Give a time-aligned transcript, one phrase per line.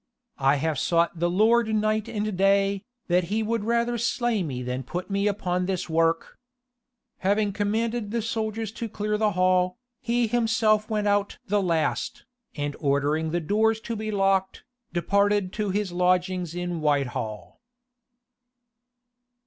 [0.39, 4.81] I have sought the Lord night and day, that he would rather slay me than
[4.81, 6.39] put me upon this work."
[7.19, 12.25] Having commanded the soldiers to clear the hall, he himself went out the last,
[12.55, 17.61] and ordering the doors to be locked, departed to his lodgings in Whitehall.